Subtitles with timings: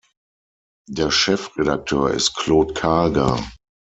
[0.89, 3.37] Der Chefredakteur ist Claude Karger.